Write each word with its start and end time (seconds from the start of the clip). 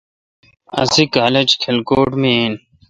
اسی 0.81 1.03
کالج 1.15 1.49
کھلکوٹ 1.61 2.09
می 2.21 2.31
این 2.39 2.53